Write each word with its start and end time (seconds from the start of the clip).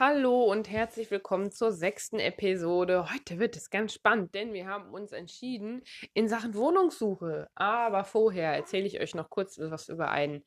Hallo 0.00 0.44
und 0.44 0.70
herzlich 0.70 1.10
willkommen 1.10 1.50
zur 1.50 1.72
sechsten 1.72 2.20
Episode. 2.20 3.12
Heute 3.12 3.40
wird 3.40 3.56
es 3.56 3.68
ganz 3.68 3.92
spannend, 3.92 4.32
denn 4.32 4.52
wir 4.52 4.68
haben 4.68 4.94
uns 4.94 5.10
entschieden 5.10 5.82
in 6.14 6.28
Sachen 6.28 6.54
Wohnungssuche. 6.54 7.48
Aber 7.56 8.04
vorher 8.04 8.52
erzähle 8.54 8.86
ich 8.86 9.00
euch 9.00 9.16
noch 9.16 9.28
kurz 9.28 9.58
was 9.58 9.88
über 9.88 10.12
ein 10.12 10.44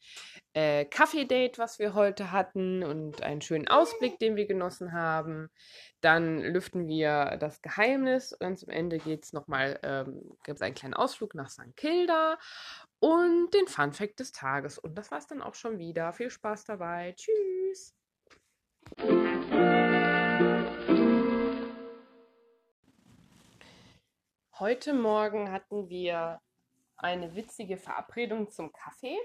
äh, 0.53 0.85
Kaffee-Date, 0.85 1.59
was 1.59 1.79
wir 1.79 1.95
heute 1.95 2.31
hatten 2.31 2.81
und 2.81 3.23
einen 3.23 3.41
schönen 3.41 3.67
Ausblick, 3.67 4.19
den 4.19 4.37
wir 4.37 4.47
genossen 4.47 4.93
haben. 4.93 5.49
Dann 5.99 6.39
lüften 6.39 6.87
wir 6.87 7.35
das 7.37 7.61
Geheimnis 7.61 8.31
und 8.31 8.57
zum 8.57 8.69
Ende 8.69 8.99
geht 8.99 9.25
es 9.25 9.33
nochmal, 9.33 9.81
ähm, 9.83 10.37
gibt 10.45 10.59
es 10.59 10.61
einen 10.61 10.75
kleinen 10.75 10.93
Ausflug 10.93 11.35
nach 11.35 11.49
St. 11.49 11.75
Kilda 11.75 12.39
und 12.99 13.53
den 13.53 13.67
Fun 13.67 13.91
Fact 13.91 14.21
des 14.21 14.31
Tages. 14.31 14.77
Und 14.77 14.97
das 14.97 15.11
war 15.11 15.17
es 15.17 15.27
dann 15.27 15.41
auch 15.41 15.55
schon 15.55 15.77
wieder. 15.77 16.13
Viel 16.13 16.29
Spaß 16.29 16.63
dabei. 16.63 17.15
Tschüss. 17.17 17.93
Heute 24.59 24.93
Morgen 24.93 25.51
hatten 25.51 25.89
wir 25.89 26.41
eine 26.97 27.35
witzige 27.35 27.77
Verabredung 27.77 28.49
zum 28.49 28.73
Kaffee. 28.73 29.17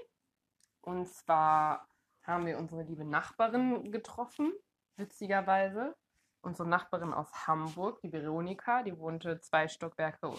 Und 0.81 1.09
zwar 1.09 1.87
haben 2.23 2.45
wir 2.45 2.57
unsere 2.57 2.83
liebe 2.83 3.03
Nachbarin 3.03 3.91
getroffen, 3.91 4.53
witzigerweise. 4.95 5.95
Unsere 6.41 6.69
Nachbarin 6.69 7.13
aus 7.13 7.47
Hamburg, 7.47 7.99
die 8.01 8.11
Veronika, 8.11 8.83
die 8.83 8.97
wohnte 8.97 9.41
zwei 9.41 9.67
Stockwerke 9.67 10.29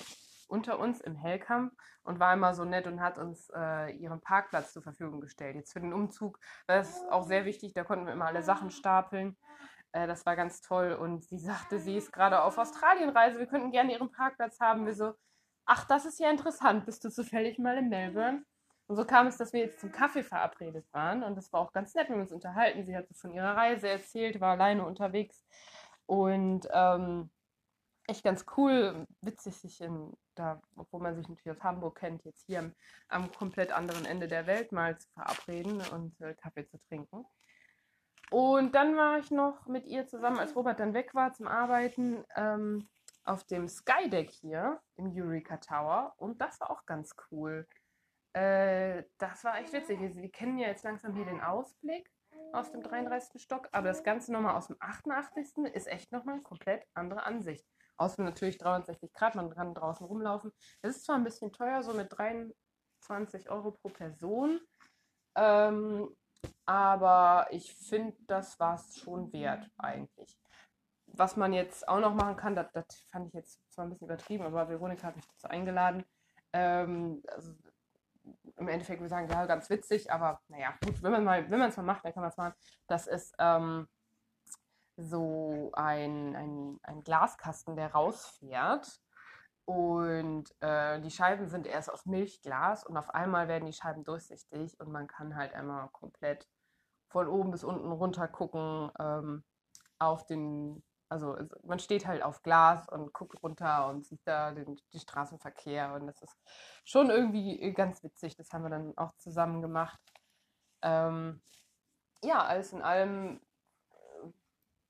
unter 0.49 0.79
uns 0.79 1.01
im 1.01 1.15
Hellkamp 1.15 1.73
und 2.03 2.19
war 2.19 2.33
immer 2.33 2.55
so 2.55 2.65
nett 2.65 2.87
und 2.87 3.01
hat 3.01 3.19
uns 3.19 3.51
äh, 3.55 3.93
ihren 3.97 4.21
Parkplatz 4.21 4.73
zur 4.73 4.83
Verfügung 4.83 5.21
gestellt. 5.21 5.57
Jetzt 5.57 5.73
für 5.73 5.81
den 5.81 5.93
Umzug, 5.93 6.39
das 6.67 6.91
ist 6.91 7.13
auch 7.13 7.25
sehr 7.25 7.45
wichtig, 7.45 7.75
da 7.75 7.85
konnten 7.85 8.07
wir 8.07 8.13
immer 8.13 8.27
alle 8.27 8.43
Sachen 8.43 8.71
stapeln. 8.71 9.37
Äh, 9.93 10.07
das 10.07 10.27
war 10.27 10.37
ganz 10.37 10.61
toll. 10.61 10.93
Und 10.93 11.25
sie 11.25 11.39
sagte, 11.39 11.79
sie 11.79 11.97
ist 11.97 12.13
gerade 12.13 12.43
auf 12.43 12.59
Australienreise, 12.59 13.39
wir 13.39 13.47
könnten 13.47 13.71
gerne 13.71 13.93
ihren 13.93 14.11
Parkplatz 14.11 14.59
haben. 14.61 14.87
Wir 14.87 14.95
so, 14.95 15.15
ach, 15.67 15.85
das 15.87 16.07
ist 16.07 16.19
ja 16.19 16.31
interessant, 16.31 16.87
bist 16.87 17.05
du 17.05 17.11
zufällig 17.11 17.59
mal 17.59 17.77
in 17.79 17.89
Melbourne? 17.89 18.45
Und 18.87 18.97
so 18.97 19.05
kam 19.05 19.27
es, 19.27 19.37
dass 19.37 19.53
wir 19.53 19.61
jetzt 19.61 19.81
zum 19.81 19.93
Kaffee 19.93 20.23
verabredet 20.23 20.87
waren. 20.93 21.23
Und 21.23 21.37
das 21.37 21.53
war 21.53 21.61
auch 21.61 21.73
ganz 21.73 21.95
nett, 21.95 22.09
wir 22.09 22.15
haben 22.15 22.23
uns 22.23 22.33
unterhalten. 22.33 22.87
Sie 22.87 22.97
hat 22.97 23.07
von 23.15 23.33
ihrer 23.33 23.55
Reise 23.55 23.89
erzählt, 23.89 24.41
war 24.41 24.53
alleine 24.53 24.87
unterwegs. 24.87 25.45
Und 26.07 26.67
ähm, 26.73 27.31
echt 28.07 28.25
ganz 28.25 28.47
cool, 28.57 29.07
witzig, 29.21 29.59
sich 29.59 29.83
in, 29.83 30.17
da, 30.39 30.61
obwohl 30.77 31.01
man 31.01 31.17
sich 31.17 31.29
natürlich 31.29 31.59
aus 31.59 31.65
Hamburg 31.65 31.99
kennt, 31.99 32.25
jetzt 32.25 32.47
hier 32.47 32.61
am, 32.61 32.75
am 33.09 33.33
komplett 33.33 33.73
anderen 33.73 34.05
Ende 34.05 34.29
der 34.29 34.47
Welt 34.47 34.73
mal 34.73 34.99
zu 34.99 35.09
verabreden 35.11 35.83
und 35.93 36.21
äh, 36.21 36.35
Kaffee 36.35 36.67
zu 36.67 36.79
trinken. 36.89 37.25
Und 38.31 38.75
dann 38.75 38.97
war 38.97 39.19
ich 39.19 39.31
noch 39.31 39.67
mit 39.67 39.87
ihr 39.87 40.07
zusammen, 40.07 40.39
als 40.39 40.55
Robert 40.55 40.81
dann 40.81 40.95
weg 40.95 41.15
war 41.15 41.33
zum 41.33 41.47
Arbeiten, 41.47 42.25
ähm, 42.37 42.89
auf 43.25 43.45
dem 43.45 43.69
Skydeck 43.69 44.31
hier 44.31 44.81
im 44.97 45.13
Eureka 45.15 45.59
Tower. 45.59 46.15
Und 46.17 46.41
das 46.41 46.61
war 46.61 46.71
auch 46.71 46.85
ganz 46.87 47.15
cool. 47.31 47.67
Äh, 48.33 49.05
das 49.19 49.45
war 49.45 49.59
echt 49.59 49.73
witzig. 49.73 50.01
Wir, 50.01 50.15
wir, 50.15 50.31
kennen 50.31 50.59
ja 50.59 50.69
jetzt 50.69 50.85
langsam 50.85 51.15
hier 51.15 51.25
den 51.25 51.41
Ausblick 51.41 52.11
aus 52.53 52.71
dem 52.71 52.83
33. 52.83 53.43
Stock, 53.43 53.69
aber 53.73 53.89
das 53.89 54.03
Ganze 54.03 54.33
nochmal 54.33 54.57
aus 54.57 54.69
dem 54.69 54.77
88. 54.81 55.65
ist 55.73 55.87
echt 55.87 56.13
nochmal 56.13 56.37
eine 56.37 56.43
komplett 56.43 56.87
andere 56.95 57.25
Ansicht. 57.25 57.67
Außerdem 57.99 58.27
natürlich 58.27 58.59
360 58.59 59.13
Grad, 59.13 59.35
man 59.35 59.51
kann 59.51 59.75
draußen 59.75 60.07
rumlaufen. 60.07 60.53
Es 60.83 60.97
ist 60.97 61.05
zwar 61.05 61.17
ein 61.17 61.25
bisschen 61.25 61.53
teuer, 61.53 61.83
so 61.83 61.93
mit 61.93 62.17
23 62.17 63.51
Euro 63.51 63.73
pro 63.73 63.89
Person. 63.89 64.61
Ähm, 65.35 66.09
aber 66.65 67.49
ich 67.51 67.75
finde, 67.75 68.17
das 68.27 68.59
war 68.61 68.77
es 68.77 68.99
schon 68.99 69.33
wert 69.33 69.69
eigentlich. 69.79 70.39
Was 71.07 71.37
man 71.37 71.53
jetzt 71.53 71.89
auch 71.89 72.01
noch 72.01 72.15
machen 72.15 72.37
kann, 72.37 72.55
das, 72.55 72.71
das 72.73 72.87
fand 73.11 73.29
ich 73.29 73.35
jetzt 73.35 73.61
zwar 73.73 73.87
ein 73.87 73.91
bisschen 73.91 74.07
übertrieben, 74.07 74.45
aber 74.45 74.69
Veronika 74.69 75.09
hat 75.09 75.17
mich 75.17 75.27
dazu 75.27 75.49
eingeladen. 75.49 76.05
Ähm, 76.53 77.23
also 77.29 77.53
Im 78.57 78.69
Endeffekt 78.69 79.01
würde 79.01 79.07
ich 79.07 79.11
sagen, 79.11 79.29
ja, 79.29 79.47
ganz 79.47 79.69
witzig, 79.71 80.13
aber 80.13 80.41
naja, 80.49 80.75
gut, 80.85 81.03
wenn 81.03 81.13
man 81.13 81.25
mal, 81.25 81.53
es 81.65 81.77
mal 81.77 81.83
macht, 81.83 82.05
dann 82.05 82.13
kann 82.13 82.23
man 82.23 82.31
es 82.31 82.37
machen. 82.37 82.55
Das 82.87 83.07
ist 83.07 83.35
ähm, 83.39 83.89
so 84.99 85.71
ein, 85.75 86.35
ein, 86.35 86.81
ein 86.83 87.03
Glaskasten, 87.05 87.77
der 87.77 87.93
rausfährt. 87.93 89.01
Und 89.65 90.51
äh, 90.61 91.01
die 91.01 91.11
Scheiben 91.11 91.47
sind 91.49 91.67
erst 91.67 91.93
aus 91.93 92.07
Milchglas 92.07 92.85
und 92.85 92.97
auf 92.97 93.11
einmal 93.11 93.49
werden 93.49 93.67
die 93.67 93.75
Scheiben 93.75 94.03
durchsichtig 94.03 94.81
und 94.81 94.91
man 94.91 95.07
kann 95.07 95.37
halt 95.37 95.53
einmal 95.53 95.89
komplett 95.91 96.49
von 97.11 97.29
oben 97.29 97.51
bis 97.51 97.65
unten 97.65 97.93
runter 97.93 98.29
gucken 98.29 98.91
ähm, 98.99 99.45
auf 99.99 100.25
den, 100.25 100.83
also 101.11 101.37
man 101.65 101.79
steht 101.79 102.07
halt 102.07 102.23
auf 102.23 102.43
Glas 102.43 102.89
und 102.89 103.13
guckt 103.13 103.43
runter 103.43 103.89
und 103.89 104.07
sieht 104.07 104.21
da 104.25 104.53
den, 104.53 104.81
den 104.93 105.01
Straßenverkehr 105.01 105.93
und 105.93 106.07
das 106.07 106.23
ist 106.23 106.37
schon 106.85 107.11
irgendwie 107.11 107.73
ganz 107.75 108.03
witzig. 108.03 108.37
Das 108.37 108.51
haben 108.53 108.63
wir 108.63 108.71
dann 108.71 108.97
auch 108.97 109.15
zusammen 109.17 109.61
gemacht. 109.61 110.01
Ähm, 110.81 111.43
ja, 112.23 112.43
alles 112.45 112.73
in 112.73 112.83
allem, 112.83 113.41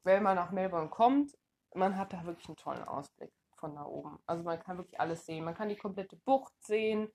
wenn 0.09 0.23
man 0.23 0.37
nach 0.37 0.51
Melbourne 0.53 0.89
kommt, 0.89 1.37
man 1.75 1.99
hat 1.99 2.15
da 2.15 2.25
wirklich 2.25 2.49
einen 2.49 2.57
tollen 2.57 2.83
Ausblick 2.85 3.31
von 3.57 3.75
da 3.75 3.85
oben. 3.85 4.19
Also 4.27 4.43
man 4.43 4.59
kann 4.59 4.79
wirklich 4.79 4.99
alles 4.99 5.27
sehen. 5.27 5.45
Man 5.45 5.55
kann 5.55 5.69
die 5.69 5.77
komplette 5.77 6.17
Bucht 6.17 6.55
sehen, 6.63 7.13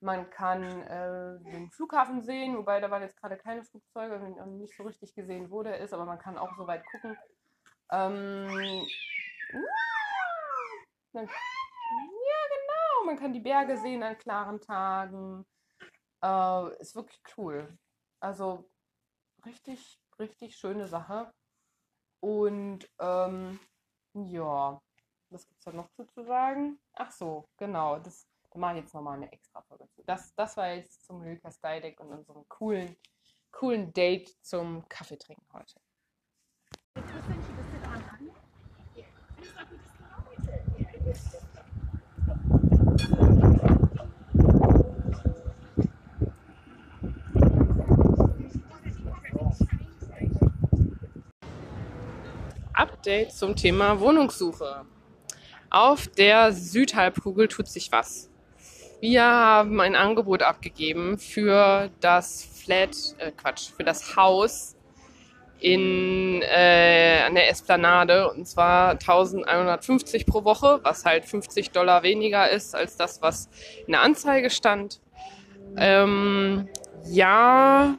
man 0.00 0.28
kann 0.28 0.62
äh, 0.82 1.40
den 1.50 1.70
Flughafen 1.70 2.20
sehen, 2.20 2.58
wobei 2.58 2.80
da 2.80 2.90
waren 2.90 3.00
jetzt 3.00 3.16
gerade 3.16 3.38
keine 3.38 3.64
Flugzeuge, 3.64 4.18
nicht 4.48 4.76
so 4.76 4.82
richtig 4.82 5.14
gesehen, 5.14 5.50
wo 5.50 5.62
der 5.62 5.78
ist, 5.78 5.94
aber 5.94 6.04
man 6.04 6.18
kann 6.18 6.36
auch 6.36 6.54
so 6.58 6.66
weit 6.66 6.84
gucken. 6.92 7.16
Ähm, 7.90 8.86
ja, 11.12 11.22
genau, 12.52 13.06
man 13.06 13.16
kann 13.16 13.32
die 13.32 13.40
Berge 13.40 13.78
sehen 13.78 14.02
an 14.02 14.18
klaren 14.18 14.60
Tagen. 14.60 15.46
Äh, 16.22 16.76
ist 16.80 16.94
wirklich 16.94 17.22
cool. 17.38 17.78
Also 18.20 18.68
richtig, 19.46 19.98
richtig 20.18 20.56
schöne 20.56 20.86
Sache. 20.88 21.32
Und 22.24 22.88
ähm, 23.00 23.60
ja, 24.14 24.80
was 25.28 25.46
gibt 25.46 25.58
es 25.58 25.64
da 25.66 25.72
noch 25.72 25.90
zu 25.90 26.24
sagen? 26.24 26.80
Ach 26.94 27.10
so, 27.10 27.50
genau, 27.58 27.98
das 27.98 28.26
da 28.50 28.58
mache 28.58 28.76
ich 28.76 28.84
jetzt 28.84 28.94
nochmal 28.94 29.16
eine 29.16 29.30
extra 29.30 29.60
Folge 29.60 29.86
zu. 29.90 30.02
Das, 30.04 30.34
das 30.34 30.56
war 30.56 30.72
jetzt 30.72 31.04
zum 31.04 31.22
Hilka 31.22 31.50
Skydeck 31.50 32.00
und 32.00 32.12
unserem 32.12 32.48
coolen, 32.48 32.96
coolen 33.50 33.92
Date 33.92 34.34
zum 34.42 34.88
Kaffeetrinken 34.88 35.46
heute. 35.52 35.80
Update 53.04 53.32
zum 53.32 53.54
Thema 53.54 54.00
Wohnungssuche. 54.00 54.86
Auf 55.68 56.08
der 56.08 56.54
Südhalbkugel 56.54 57.48
tut 57.48 57.68
sich 57.68 57.92
was. 57.92 58.30
Wir 59.02 59.22
haben 59.24 59.78
ein 59.82 59.94
Angebot 59.94 60.42
abgegeben 60.42 61.18
für 61.18 61.90
das 62.00 62.48
Flat, 62.64 62.96
äh 63.18 63.30
Quatsch, 63.30 63.68
für 63.76 63.84
das 63.84 64.16
Haus 64.16 64.74
in, 65.60 66.40
äh, 66.40 67.20
an 67.26 67.34
der 67.34 67.50
Esplanade 67.50 68.30
und 68.30 68.48
zwar 68.48 68.92
1150 68.92 70.24
pro 70.24 70.44
Woche, 70.44 70.80
was 70.82 71.04
halt 71.04 71.26
50 71.26 71.72
Dollar 71.72 72.04
weniger 72.04 72.48
ist 72.48 72.74
als 72.74 72.96
das, 72.96 73.20
was 73.20 73.50
in 73.86 73.92
der 73.92 74.00
Anzeige 74.00 74.48
stand. 74.48 75.02
Ähm, 75.76 76.70
ja, 77.04 77.98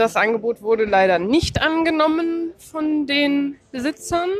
das 0.00 0.16
Angebot 0.16 0.62
wurde 0.62 0.84
leider 0.84 1.18
nicht 1.18 1.62
angenommen 1.62 2.52
von 2.58 3.06
den 3.06 3.56
Besitzern. 3.70 4.30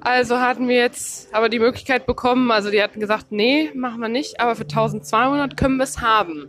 Also 0.00 0.40
hatten 0.40 0.68
wir 0.68 0.76
jetzt 0.76 1.34
aber 1.34 1.48
die 1.48 1.58
Möglichkeit 1.58 2.06
bekommen, 2.06 2.50
also 2.50 2.70
die 2.70 2.82
hatten 2.82 3.00
gesagt, 3.00 3.26
nee, 3.30 3.70
machen 3.74 4.00
wir 4.00 4.08
nicht, 4.08 4.40
aber 4.40 4.54
für 4.54 4.62
1200 4.62 5.56
können 5.56 5.76
wir 5.76 5.84
es 5.84 6.00
haben. 6.00 6.48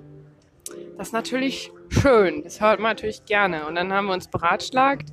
Das 0.97 1.07
ist 1.07 1.13
natürlich 1.13 1.71
schön, 1.89 2.43
das 2.43 2.61
hört 2.61 2.79
man 2.79 2.91
natürlich 2.91 3.25
gerne. 3.25 3.65
Und 3.65 3.75
dann 3.75 3.91
haben 3.93 4.07
wir 4.07 4.13
uns 4.13 4.27
beratschlagt 4.27 5.09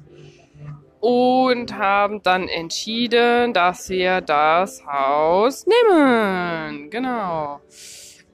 und 1.00 1.74
haben 1.78 2.22
dann 2.22 2.48
entschieden, 2.48 3.52
dass 3.52 3.88
wir 3.88 4.20
das 4.20 4.84
Haus 4.86 5.66
nehmen. 5.66 6.90
Genau 6.90 7.60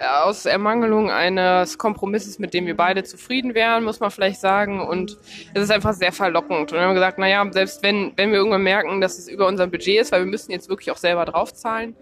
aus 0.03 0.47
Ermangelung 0.47 1.11
eines 1.11 1.79
Kompromisses, 1.79 2.39
mit 2.39 2.55
dem 2.55 2.67
wir 2.67 2.77
beide 2.77 3.05
zufrieden 3.05 3.55
wären, 3.55 3.85
muss 3.85 4.01
man 4.01 4.11
vielleicht 4.11 4.41
sagen. 4.41 4.81
Und 4.81 5.17
es 5.55 5.63
ist 5.63 5.71
einfach 5.71 5.93
sehr 5.93 6.13
verlockend. 6.13 6.73
Und 6.73 6.79
wir 6.79 6.83
haben 6.83 6.95
gesagt, 6.95 7.19
naja, 7.19 7.47
selbst 7.51 7.83
wenn, 7.83 8.13
wenn 8.17 8.31
wir 8.31 8.39
irgendwann 8.39 8.63
merken, 8.63 9.01
dass 9.01 9.19
es 9.19 9.29
über 9.29 9.47
unser 9.47 9.67
Budget 9.67 10.01
ist, 10.01 10.13
weil 10.13 10.25
wir 10.25 10.31
müssen 10.31 10.51
jetzt 10.51 10.69
wirklich 10.69 10.91
auch 10.91 10.97
selber 10.97 11.25
draufzahlen, 11.25 11.97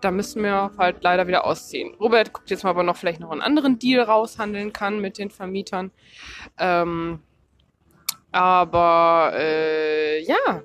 da 0.00 0.10
müssen 0.10 0.42
wir 0.42 0.72
halt 0.78 1.02
leider 1.02 1.28
wieder 1.28 1.44
ausziehen. 1.44 1.94
Robert 2.00 2.32
guckt 2.32 2.50
jetzt 2.50 2.64
mal, 2.64 2.70
ob 2.70 2.78
er 2.78 2.82
noch 2.82 2.96
vielleicht 2.96 3.20
noch 3.20 3.30
einen 3.30 3.42
anderen 3.42 3.78
Deal 3.78 4.02
raushandeln 4.02 4.72
kann 4.72 5.00
mit 5.00 5.18
den 5.18 5.30
Vermietern. 5.30 5.92
Ähm, 6.58 7.20
Aber 8.32 9.32
äh, 9.34 10.22
ja, 10.22 10.62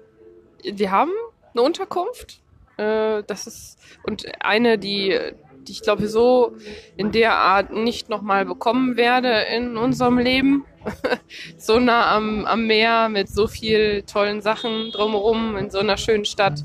wir 0.63 0.92
haben 0.92 1.12
eine 1.54 1.62
Unterkunft. 1.62 2.42
Äh, 2.78 3.24
das 3.28 3.45
ist 3.45 3.78
und 4.04 4.25
eine, 4.39 4.78
die, 4.78 5.19
die 5.67 5.73
ich 5.73 5.81
glaube 5.81 6.07
so 6.07 6.55
in 6.95 7.11
der 7.11 7.35
Art 7.35 7.71
nicht 7.71 8.09
nochmal 8.09 8.45
bekommen 8.45 8.97
werde 8.97 9.31
in 9.55 9.77
unserem 9.77 10.17
Leben. 10.17 10.65
so 11.57 11.79
nah 11.79 12.15
am, 12.15 12.45
am 12.45 12.65
Meer 12.67 13.09
mit 13.09 13.29
so 13.29 13.47
viel 13.47 14.03
tollen 14.03 14.41
Sachen 14.41 14.91
drumherum 14.91 15.57
in 15.57 15.69
so 15.69 15.79
einer 15.79 15.97
schönen 15.97 16.25
Stadt. 16.25 16.63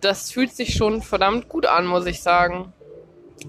Das 0.00 0.32
fühlt 0.32 0.52
sich 0.52 0.74
schon 0.74 1.02
verdammt 1.02 1.48
gut 1.48 1.66
an, 1.66 1.86
muss 1.86 2.06
ich 2.06 2.22
sagen. 2.22 2.72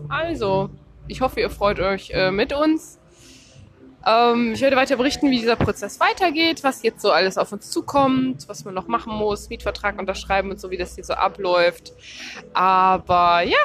Also, 0.09 0.69
ich 1.07 1.21
hoffe, 1.21 1.39
ihr 1.39 1.49
freut 1.49 1.79
euch 1.79 2.11
äh, 2.11 2.31
mit 2.31 2.53
uns. 2.53 2.99
Ähm, 4.05 4.51
ich 4.53 4.61
werde 4.61 4.75
weiter 4.75 4.97
berichten, 4.97 5.31
wie 5.31 5.39
dieser 5.39 5.55
Prozess 5.55 5.99
weitergeht, 5.99 6.63
was 6.63 6.83
jetzt 6.83 7.01
so 7.01 7.11
alles 7.11 7.37
auf 7.37 7.51
uns 7.51 7.69
zukommt, 7.69 8.47
was 8.49 8.65
man 8.65 8.73
noch 8.73 8.87
machen 8.87 9.13
muss, 9.13 9.49
Mietvertrag 9.49 9.97
unterschreiben 9.97 10.51
und 10.51 10.59
so, 10.59 10.71
wie 10.71 10.77
das 10.77 10.95
hier 10.95 11.03
so 11.03 11.13
abläuft. 11.13 11.93
Aber 12.53 13.41
ja, 13.43 13.57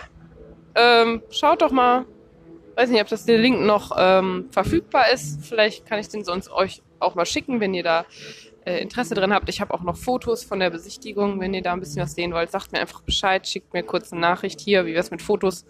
ähm, 0.78 1.22
schaut 1.30 1.62
doch 1.62 1.70
mal. 1.72 2.06
Weiß 2.76 2.90
nicht, 2.90 3.00
ob 3.00 3.08
das 3.08 3.24
der 3.24 3.38
Link 3.38 3.60
noch 3.60 3.90
ähm, 3.98 4.48
verfügbar 4.52 5.10
ist. 5.12 5.44
Vielleicht 5.44 5.84
kann 5.84 5.98
ich 5.98 6.08
den 6.08 6.24
sonst 6.24 6.50
euch 6.50 6.82
auch 7.00 7.16
mal 7.16 7.26
schicken, 7.26 7.60
wenn 7.60 7.74
ihr 7.74 7.82
da 7.82 8.06
äh, 8.64 8.80
Interesse 8.80 9.14
drin 9.14 9.32
habt. 9.32 9.48
Ich 9.48 9.60
habe 9.60 9.74
auch 9.74 9.82
noch 9.82 9.96
Fotos 9.96 10.44
von 10.44 10.60
der 10.60 10.70
Besichtigung. 10.70 11.40
Wenn 11.40 11.54
ihr 11.54 11.62
da 11.62 11.72
ein 11.72 11.80
bisschen 11.80 12.02
was 12.02 12.14
sehen 12.14 12.32
wollt, 12.32 12.50
sagt 12.50 12.70
mir 12.70 12.80
einfach 12.80 13.02
Bescheid, 13.02 13.48
schickt 13.48 13.72
mir 13.72 13.82
kurz 13.82 14.12
eine 14.12 14.20
Nachricht 14.20 14.60
hier, 14.60 14.86
wie 14.86 14.94
wär's 14.94 15.10
mit 15.10 15.22
Fotos. 15.22 15.64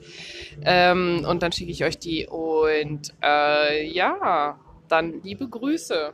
Ähm, 0.65 1.25
und 1.27 1.43
dann 1.43 1.53
schicke 1.53 1.71
ich 1.71 1.85
euch 1.85 1.99
die. 1.99 2.27
Und 2.27 3.15
äh, 3.23 3.87
ja, 3.87 4.59
dann 4.89 5.23
liebe 5.23 5.49
Grüße. 5.49 6.13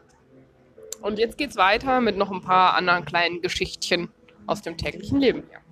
Und 1.00 1.18
jetzt 1.18 1.38
geht's 1.38 1.56
weiter 1.56 2.00
mit 2.00 2.16
noch 2.16 2.30
ein 2.30 2.40
paar 2.40 2.74
anderen 2.74 3.04
kleinen 3.04 3.42
Geschichtchen 3.42 4.10
aus 4.46 4.62
dem 4.62 4.76
täglichen 4.76 5.20
Leben 5.20 5.42
hier. 5.48 5.63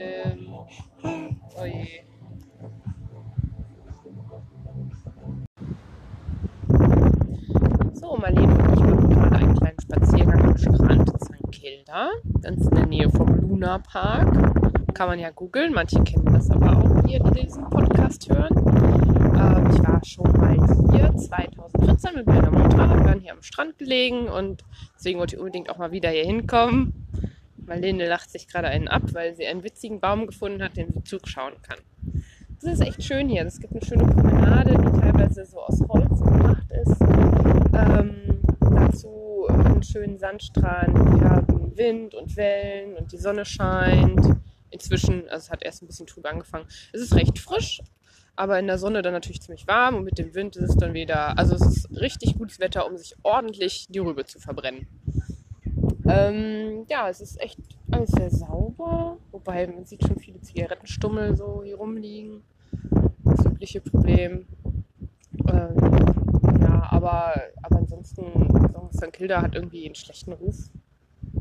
Ähm, 0.00 0.54
oh 1.02 1.64
je. 1.64 2.02
So, 7.94 8.16
Marlene 8.16 8.54
und 8.54 8.74
ich 8.74 8.80
machen 8.80 9.10
gerade 9.10 9.36
einen 9.36 9.54
kleinen 9.56 9.80
Spaziergang 9.80 10.40
am 10.44 10.56
Strand 10.56 11.10
St. 11.24 11.50
Kilda, 11.50 12.10
ganz 12.42 12.64
in 12.68 12.74
der 12.76 12.86
Nähe 12.86 13.10
vom 13.10 13.26
Luna 13.40 13.78
Park. 13.78 14.94
Kann 14.94 15.08
man 15.08 15.18
ja 15.18 15.30
googeln, 15.30 15.72
manche 15.74 16.00
kennen 16.04 16.32
das 16.32 16.48
aber 16.48 16.78
auch 16.78 17.04
hier, 17.04 17.18
die 17.18 17.42
diesen 17.42 17.68
Podcast 17.68 18.30
hören. 18.30 18.54
Ähm, 19.34 19.70
ich 19.72 19.82
war 19.84 20.00
schon 20.04 20.30
mal 20.32 20.56
hier 20.92 21.12
2014 21.16 22.14
mit 22.14 22.26
meiner 22.26 22.52
Mutter, 22.52 22.88
wir 22.88 23.04
waren 23.04 23.20
hier 23.20 23.32
am 23.32 23.42
Strand 23.42 23.76
gelegen 23.78 24.28
und 24.28 24.62
deswegen 24.96 25.18
wollte 25.18 25.34
ich 25.34 25.40
unbedingt 25.40 25.70
auch 25.70 25.78
mal 25.78 25.90
wieder 25.90 26.10
hier 26.10 26.24
hinkommen. 26.24 27.08
Marlene 27.68 28.08
lacht 28.08 28.30
sich 28.30 28.48
gerade 28.48 28.68
einen 28.68 28.88
ab, 28.88 29.02
weil 29.12 29.36
sie 29.36 29.46
einen 29.46 29.62
witzigen 29.62 30.00
Baum 30.00 30.26
gefunden 30.26 30.62
hat, 30.62 30.76
den 30.76 30.90
sie 30.90 31.04
zuschauen 31.04 31.54
kann. 31.62 31.78
Das 32.60 32.72
ist 32.72 32.80
echt 32.80 33.04
schön 33.04 33.28
hier. 33.28 33.46
Es 33.46 33.60
gibt 33.60 33.72
eine 33.72 33.84
schöne 33.84 34.04
Promenade, 34.04 34.70
die 34.70 35.00
teilweise 35.00 35.44
so 35.44 35.60
aus 35.60 35.80
Holz 35.88 36.20
gemacht 36.20 36.66
ist. 36.70 37.00
Ähm, 37.72 38.40
dazu 38.58 39.46
einen 39.48 39.82
schönen 39.82 40.18
Sandstrand. 40.18 41.20
Wir 41.20 41.28
haben 41.28 41.76
Wind 41.76 42.14
und 42.14 42.36
Wellen 42.36 42.96
und 42.96 43.12
die 43.12 43.18
Sonne 43.18 43.44
scheint. 43.44 44.20
Inzwischen, 44.70 45.28
also 45.28 45.44
es 45.44 45.50
hat 45.50 45.62
erst 45.62 45.82
ein 45.82 45.86
bisschen 45.86 46.06
trüb 46.06 46.26
angefangen. 46.26 46.66
Es 46.92 47.00
ist 47.00 47.14
recht 47.14 47.38
frisch, 47.38 47.80
aber 48.34 48.58
in 48.58 48.66
der 48.66 48.78
Sonne 48.78 49.02
dann 49.02 49.12
natürlich 49.12 49.40
ziemlich 49.40 49.66
warm 49.66 49.96
und 49.96 50.04
mit 50.04 50.18
dem 50.18 50.34
Wind 50.34 50.56
ist 50.56 50.70
es 50.70 50.76
dann 50.76 50.94
wieder, 50.94 51.38
also 51.38 51.54
es 51.54 51.62
ist 51.62 51.90
richtig 52.00 52.36
gutes 52.36 52.60
Wetter, 52.60 52.86
um 52.86 52.96
sich 52.96 53.14
ordentlich 53.22 53.86
die 53.88 53.98
Rübe 54.00 54.24
zu 54.24 54.40
verbrennen. 54.40 54.86
Ähm, 56.08 56.86
ja, 56.88 57.08
es 57.08 57.20
ist 57.20 57.40
echt 57.40 57.58
alles 57.90 58.10
sehr 58.10 58.30
sauber, 58.30 59.18
wobei 59.30 59.66
man 59.66 59.84
sieht 59.84 60.06
schon 60.06 60.18
viele 60.18 60.40
Zigarettenstummel 60.40 61.36
so 61.36 61.62
hier 61.64 61.76
rumliegen. 61.76 62.42
Das 63.24 63.44
übliche 63.44 63.80
Problem. 63.80 64.46
Ähm, 65.48 65.76
ja, 66.60 66.88
aber, 66.90 67.34
aber 67.62 67.76
ansonsten, 67.76 68.24
St. 68.92 69.12
Kilda 69.12 69.42
hat 69.42 69.54
irgendwie 69.54 69.86
einen 69.86 69.94
schlechten 69.94 70.32
Ruf. 70.32 70.56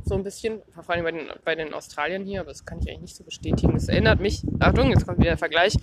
So 0.03 0.15
ein 0.15 0.23
bisschen, 0.23 0.61
vor 0.69 0.89
allem 0.89 1.03
bei 1.03 1.11
den, 1.11 1.27
bei 1.43 1.55
den 1.55 1.73
Australiern 1.73 2.23
hier, 2.23 2.41
aber 2.41 2.49
das 2.49 2.65
kann 2.65 2.79
ich 2.79 2.89
eigentlich 2.89 3.01
nicht 3.01 3.15
so 3.15 3.23
bestätigen. 3.23 3.75
Es 3.75 3.87
erinnert 3.87 4.19
mich, 4.19 4.43
Achtung, 4.59 4.89
jetzt 4.89 5.05
kommt 5.05 5.19
wieder 5.19 5.31
der 5.31 5.37
Vergleich, 5.37 5.77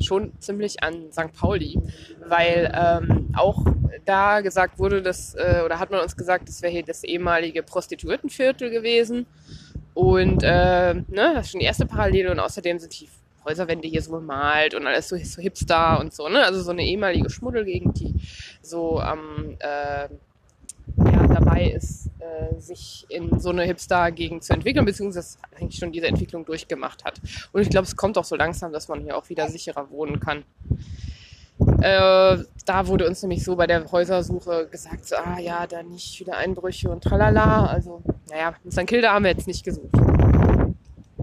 schon 0.00 0.32
ziemlich 0.40 0.82
an 0.82 1.12
St. 1.12 1.32
Pauli, 1.32 1.78
weil 2.26 2.72
ähm, 2.74 3.28
auch 3.34 3.64
da 4.04 4.40
gesagt 4.40 4.78
wurde, 4.78 5.02
dass, 5.02 5.34
äh, 5.34 5.62
oder 5.64 5.78
hat 5.78 5.90
man 5.90 6.00
uns 6.00 6.16
gesagt, 6.16 6.48
das 6.48 6.62
wäre 6.62 6.72
hier 6.72 6.84
das 6.84 7.04
ehemalige 7.04 7.62
Prostituiertenviertel 7.62 8.70
gewesen. 8.70 9.26
Und 9.94 10.42
äh, 10.42 10.94
ne, 10.94 11.04
das 11.34 11.46
ist 11.46 11.50
schon 11.52 11.60
die 11.60 11.66
erste 11.66 11.86
Parallele 11.86 12.30
und 12.30 12.40
außerdem 12.40 12.78
sind 12.78 12.98
die 13.00 13.08
Häuserwände 13.44 13.88
hier 13.88 14.02
so 14.02 14.12
bemalt 14.12 14.74
und 14.74 14.86
alles 14.86 15.08
so, 15.08 15.16
so 15.16 15.42
hipster 15.42 15.98
und 16.00 16.14
so, 16.14 16.28
ne? 16.28 16.44
Also 16.44 16.62
so 16.62 16.70
eine 16.70 16.84
ehemalige 16.84 17.28
Schmuddelgegend, 17.28 17.98
die 17.98 18.14
so 18.62 19.00
am 19.00 19.56
äh, 19.58 20.08
ja, 20.96 21.26
dabei 21.26 21.70
ist, 21.70 22.10
äh, 22.18 22.60
sich 22.60 23.06
in 23.08 23.38
so 23.40 23.50
eine 23.50 23.64
Hipster-Gegend 23.64 24.44
zu 24.44 24.52
entwickeln, 24.52 24.84
beziehungsweise 24.84 25.38
eigentlich 25.56 25.78
schon 25.78 25.92
diese 25.92 26.06
Entwicklung 26.06 26.44
durchgemacht 26.44 27.04
hat. 27.04 27.20
Und 27.52 27.62
ich 27.62 27.70
glaube, 27.70 27.86
es 27.86 27.96
kommt 27.96 28.18
auch 28.18 28.24
so 28.24 28.36
langsam, 28.36 28.72
dass 28.72 28.88
man 28.88 29.02
hier 29.02 29.16
auch 29.16 29.28
wieder 29.28 29.48
sicherer 29.48 29.90
wohnen 29.90 30.20
kann. 30.20 30.44
Äh, 31.82 32.44
da 32.64 32.86
wurde 32.86 33.08
uns 33.08 33.22
nämlich 33.22 33.44
so 33.44 33.56
bei 33.56 33.66
der 33.66 33.90
Häusersuche 33.90 34.68
gesagt, 34.70 35.06
so, 35.06 35.16
ah 35.16 35.38
ja, 35.38 35.66
da 35.66 35.82
nicht 35.82 36.16
viele 36.16 36.36
Einbrüche 36.36 36.88
und 36.88 37.02
tralala. 37.02 37.66
Also, 37.66 38.02
naja, 38.30 38.54
in 38.64 38.70
St. 38.70 38.86
Kilda 38.86 39.12
haben 39.12 39.24
wir 39.24 39.32
jetzt 39.32 39.46
nicht 39.48 39.64
gesucht. 39.64 39.90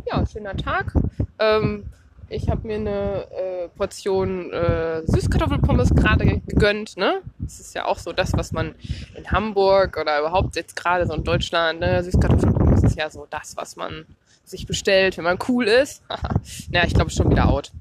Ja, 0.05 0.25
schöner 0.25 0.57
Tag. 0.57 0.93
Ähm, 1.39 1.85
ich 2.29 2.49
habe 2.49 2.67
mir 2.67 2.75
eine 2.75 3.27
äh, 3.31 3.67
Portion 3.69 4.51
äh, 4.51 5.01
Süßkartoffelpommes 5.05 5.95
gerade 5.95 6.25
gegönnt. 6.25 6.97
Ne? 6.97 7.21
Das 7.39 7.59
ist 7.59 7.73
ja 7.73 7.85
auch 7.85 7.97
so 7.97 8.11
das, 8.11 8.33
was 8.33 8.51
man 8.51 8.75
in 9.15 9.31
Hamburg 9.31 9.97
oder 9.97 10.19
überhaupt 10.19 10.55
jetzt 10.55 10.75
gerade 10.75 11.07
so 11.07 11.13
in 11.13 11.23
Deutschland, 11.23 11.79
ne? 11.79 12.03
Süßkartoffelpommes 12.03 12.83
ist 12.83 12.97
ja 12.97 13.09
so 13.09 13.25
das, 13.29 13.57
was 13.57 13.75
man 13.75 14.05
sich 14.45 14.67
bestellt, 14.67 15.17
wenn 15.17 15.23
man 15.23 15.39
cool 15.47 15.65
ist. 15.65 16.03
ja, 16.71 16.83
ich 16.83 16.93
glaube 16.93 17.09
schon 17.09 17.29
wieder 17.29 17.49
out. 17.49 17.71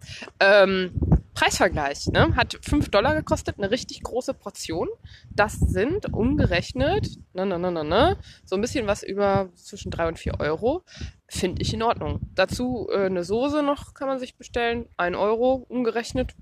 Ähm, 0.41 0.93
Preisvergleich, 1.39 2.09
ne? 2.09 2.35
Hat 2.35 2.59
5 2.63 2.89
Dollar 2.89 3.15
gekostet, 3.15 3.59
eine 3.59 3.71
richtig 3.71 4.03
große 4.03 4.35
Portion. 4.35 4.89
Das 5.31 5.53
sind 5.53 6.13
umgerechnet, 6.13 7.17
ne, 7.33 7.47
ne, 7.47 7.61
ne, 7.61 7.71
ne, 7.71 7.85
ne, 7.85 8.17
so 8.45 8.57
ein 8.57 8.61
bisschen 8.61 8.89
was 8.89 9.05
über 9.05 9.49
zwischen 9.55 9.93
3 9.93 10.09
und 10.09 10.19
4 10.19 10.41
Euro. 10.41 10.83
Finde 11.29 11.63
ich 11.63 11.73
in 11.73 11.85
Ordnung. 11.85 12.19
Dazu 12.35 12.89
äh, 12.91 13.07
eine 13.07 13.23
Soße 13.23 13.63
noch 13.63 13.95
kann 13.95 14.09
man 14.09 14.19
sich 14.19 14.37
bestellen. 14.37 14.87
1 14.97 15.17
Euro 15.17 15.65
umgerechnet. 15.69 16.35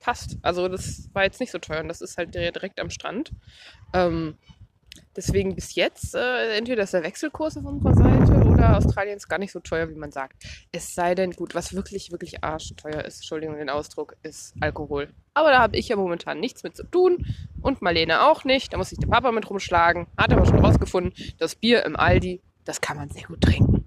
Passt. 0.00 0.36
Also 0.42 0.66
das 0.66 1.08
war 1.12 1.22
jetzt 1.22 1.38
nicht 1.38 1.52
so 1.52 1.58
teuer 1.58 1.82
und 1.82 1.88
das 1.88 2.00
ist 2.00 2.18
halt 2.18 2.34
direkt 2.34 2.80
am 2.80 2.90
Strand. 2.90 3.30
Ähm, 3.92 4.36
Deswegen 5.16 5.54
bis 5.54 5.76
jetzt, 5.76 6.14
äh, 6.14 6.56
entweder 6.56 6.82
ist 6.82 6.94
der 6.94 7.04
Wechselkurs 7.04 7.56
auf 7.56 7.64
unserer 7.64 7.94
Seite 7.94 8.23
oder 8.54 8.76
Australien 8.76 9.16
ist 9.16 9.28
gar 9.28 9.38
nicht 9.38 9.52
so 9.52 9.60
teuer, 9.60 9.88
wie 9.88 9.94
man 9.94 10.12
sagt. 10.12 10.42
Es 10.72 10.94
sei 10.94 11.14
denn, 11.14 11.32
gut, 11.32 11.54
was 11.54 11.74
wirklich, 11.74 12.10
wirklich 12.10 12.42
arschteuer 12.42 13.04
ist, 13.04 13.16
Entschuldigung 13.16 13.56
den 13.56 13.70
Ausdruck, 13.70 14.16
ist 14.22 14.54
Alkohol. 14.60 15.12
Aber 15.34 15.50
da 15.50 15.58
habe 15.58 15.76
ich 15.76 15.88
ja 15.88 15.96
momentan 15.96 16.40
nichts 16.40 16.62
mit 16.62 16.76
zu 16.76 16.84
tun 16.84 17.26
und 17.60 17.82
Marlene 17.82 18.22
auch 18.28 18.44
nicht. 18.44 18.72
Da 18.72 18.78
muss 18.78 18.90
sich 18.90 18.98
der 18.98 19.08
Papa 19.08 19.32
mit 19.32 19.48
rumschlagen. 19.48 20.06
Hat 20.16 20.32
aber 20.32 20.46
schon 20.46 20.64
rausgefunden, 20.64 21.12
das 21.38 21.54
Bier 21.56 21.84
im 21.84 21.96
Aldi, 21.96 22.40
das 22.64 22.80
kann 22.80 22.96
man 22.96 23.10
sehr 23.10 23.24
gut 23.24 23.40
trinken. 23.40 23.84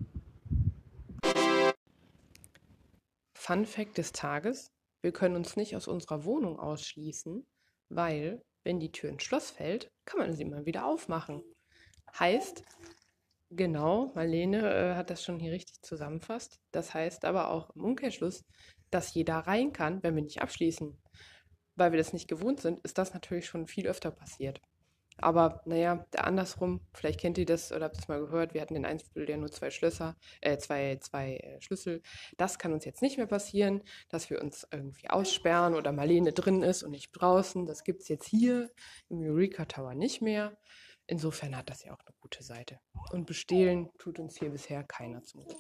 Fun 3.34 3.66
Fact 3.66 3.98
des 3.98 4.12
Tages. 4.12 4.72
Wir 5.02 5.14
können 5.14 5.36
uns 5.36 5.56
nicht 5.56 5.76
aus 5.76 5.88
unserer 5.88 6.26
Wohnung 6.26 6.60
ausschließen, 6.60 7.46
weil 7.90 8.42
wenn 8.64 8.80
die 8.82 8.92
Tür 8.92 9.10
ins 9.10 9.24
Schloss 9.24 9.52
fällt, 9.52 9.90
kann 10.04 10.20
man 10.20 10.34
sie 10.34 10.44
mal 10.44 10.66
wieder 10.66 10.86
aufmachen. 10.86 11.42
Heißt, 12.20 12.64
genau, 13.50 14.12
Marlene 14.16 14.60
äh, 14.74 14.96
hat 14.96 15.10
das 15.10 15.24
schon 15.24 15.39
hier 15.39 15.51
richtig 15.51 15.82
zusammenfasst. 15.82 16.60
Das 16.72 16.94
heißt 16.94 17.25
aber 17.25 17.51
auch 17.51 17.70
im 17.75 17.84
Umkehrschluss, 17.84 18.46
dass 18.92 19.13
jeder 19.13 19.39
rein 19.39 19.74
kann, 19.74 20.01
wenn 20.04 20.16
wir 20.16 20.24
nicht 20.24 20.42
abschließen. 20.42 20.98
Weil 21.75 21.92
wir 21.92 21.98
das 21.98 22.13
nicht 22.13 22.27
gewohnt 22.27 22.62
sind, 22.62 22.80
ist 22.82 22.98
das 22.98 23.13
natürlich 23.13 23.46
schon 23.46 23.68
viel 23.68 23.88
öfter 23.88 24.12
passiert. 24.12 24.62
Aber 25.20 25.62
naja, 25.66 26.06
der 26.13 26.25
andersrum, 26.27 26.82
vielleicht 26.94 27.20
kennt 27.20 27.38
ihr 27.39 27.46
das 27.46 27.72
oder 27.72 27.86
habt 27.86 27.98
ihr 27.98 28.01
es 28.01 28.08
mal 28.08 28.20
gehört, 28.20 28.54
wir 28.54 28.62
hatten 28.62 28.75
den 28.75 28.86
Einzelbüll, 28.86 29.25
der 29.25 29.38
nur 29.38 29.51
zwei 29.51 29.72
Schlösser, 29.72 30.16
äh, 30.42 30.58
zwei, 30.58 30.98
zwei 30.98 31.38
äh, 31.38 31.62
Schlüssel. 31.62 32.01
Das 32.38 32.60
kann 32.60 32.72
uns 32.72 32.86
jetzt 32.86 33.01
nicht 33.01 33.18
mehr 33.18 33.25
passieren, 33.25 33.82
dass 34.10 34.30
wir 34.30 34.42
uns 34.42 34.68
irgendwie 34.72 35.10
aussperren 35.10 35.74
oder 35.74 35.92
Marlene 35.92 36.34
drin 36.34 36.62
ist 36.62 36.84
und 36.84 36.92
nicht 36.92 37.12
draußen. 37.12 37.66
Das 37.66 37.84
gibt 37.84 38.04
es 38.04 38.10
jetzt 38.10 38.27
hier 38.27 38.70
im 39.10 39.22
Eureka 39.22 39.66
Tower 39.66 39.96
nicht 39.96 40.22
mehr. 40.22 40.56
Insofern 41.08 41.56
hat 41.56 41.70
das 41.70 41.84
ja 41.84 41.94
auch 41.94 42.00
eine 42.06 42.14
gute 42.20 42.44
Seite. 42.44 42.80
Und 43.12 43.26
bestehlen 43.26 43.90
tut 43.98 44.20
uns 44.20 44.38
hier 44.38 44.50
bisher 44.50 44.84
keiner 44.84 45.24
zum 45.24 45.46
Glück. 45.46 45.58